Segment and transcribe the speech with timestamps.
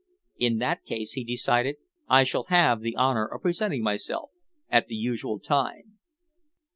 [0.39, 1.75] "In that case," he decided,
[2.09, 4.31] "I shall have the honour of presenting myself
[4.67, 5.99] at the usual time."